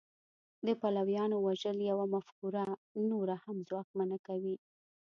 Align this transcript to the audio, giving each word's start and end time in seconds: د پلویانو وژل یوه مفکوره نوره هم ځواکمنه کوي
د 0.65 0.67
پلویانو 0.81 1.35
وژل 1.47 1.77
یوه 1.91 2.05
مفکوره 2.13 2.65
نوره 3.09 3.35
هم 3.43 3.57
ځواکمنه 3.69 4.17
کوي 4.27 4.55